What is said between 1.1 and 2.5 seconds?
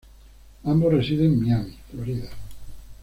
en Miami, Florida.